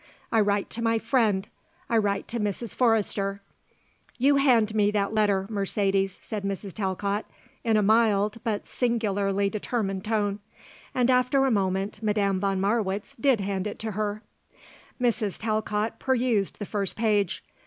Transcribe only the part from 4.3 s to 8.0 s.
hand me that letter, Mercedes," said Mrs. Talcott, in a